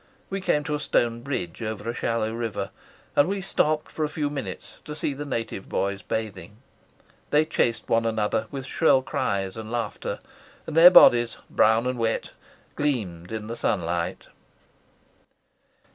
[0.31, 2.71] We came to a stone bridge over a shallow river,
[3.15, 6.57] and we stopped for a few minutes to see the native boys bathing.
[7.29, 10.17] They chased one another with shrill cries and laughter,
[10.65, 12.31] and their bodies, brown and wet,
[12.75, 14.27] gleamed in the sunlight.